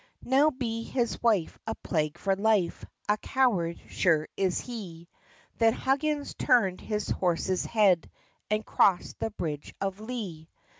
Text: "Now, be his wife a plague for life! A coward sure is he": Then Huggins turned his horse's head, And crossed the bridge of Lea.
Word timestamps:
"Now, 0.25 0.49
be 0.49 0.81
his 0.81 1.21
wife 1.21 1.59
a 1.67 1.75
plague 1.75 2.17
for 2.17 2.35
life! 2.35 2.83
A 3.07 3.17
coward 3.17 3.79
sure 3.87 4.27
is 4.35 4.59
he": 4.59 5.07
Then 5.59 5.73
Huggins 5.73 6.33
turned 6.33 6.81
his 6.81 7.07
horse's 7.09 7.65
head, 7.65 8.09
And 8.49 8.65
crossed 8.65 9.19
the 9.19 9.29
bridge 9.29 9.75
of 9.79 9.99
Lea. 9.99 10.49